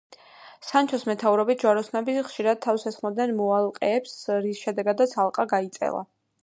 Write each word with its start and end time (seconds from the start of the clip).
სანჩოს 0.69 1.03
მეთაურობით, 1.09 1.59
ჯვაროსნები 1.65 2.15
ხშირად 2.31 2.63
თავს 2.69 2.89
ესხმოდნენ 2.93 3.37
მოალყეებს, 3.43 4.19
რის 4.47 4.67
შედეგადაც 4.67 5.19
ალყა 5.27 5.49
გაიწელა. 5.55 6.07